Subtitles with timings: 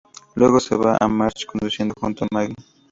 [0.33, 2.55] Luego se ve a Marge conduciendo junto a Maggie.